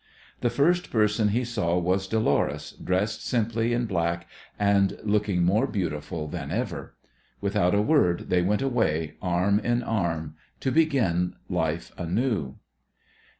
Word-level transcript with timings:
The 0.39 0.49
first 0.49 0.89
person 0.89 1.27
he 1.27 1.43
saw 1.43 1.77
was 1.77 2.07
Dolores, 2.07 2.71
dressed 2.71 3.23
simply 3.23 3.71
in 3.71 3.85
black 3.85 4.27
and 4.57 4.97
looking 5.03 5.43
more 5.43 5.67
beautiful 5.67 6.27
than 6.27 6.49
ever. 6.49 6.95
Without 7.39 7.75
a 7.75 7.83
word 7.83 8.31
they 8.31 8.41
went 8.41 8.63
away 8.63 9.17
arm 9.21 9.59
in 9.59 9.83
arm 9.83 10.37
to 10.61 10.71
begin 10.71 11.35
life 11.51 11.91
anew. 11.99 12.55